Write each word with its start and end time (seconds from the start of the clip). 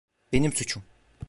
Benim 0.31 0.53
suçum. 0.53 0.83